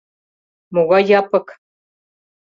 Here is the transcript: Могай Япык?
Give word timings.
Могай 0.73 1.03
Япык? 1.19 1.47